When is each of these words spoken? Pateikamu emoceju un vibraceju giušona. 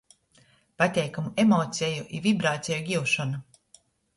Pateikamu 0.81 1.33
emoceju 1.45 2.07
un 2.17 2.25
vibraceju 2.27 2.81
giušona. 2.89 3.45